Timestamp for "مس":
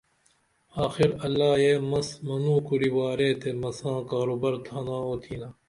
1.89-2.07